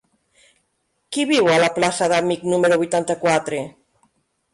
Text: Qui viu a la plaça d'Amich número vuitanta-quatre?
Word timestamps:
Qui 1.17 1.25
viu 1.31 1.49
a 1.55 1.57
la 1.63 1.67
plaça 1.75 2.07
d'Amich 2.13 2.47
número 2.53 2.79
vuitanta-quatre? 2.85 3.61